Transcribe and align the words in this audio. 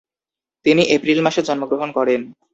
তিনি 0.65 0.81
এপ্রিল 0.95 1.19
মাসে 1.23 1.41
জন্মগ্রহণ 1.47 1.89
করেন। 1.97 2.21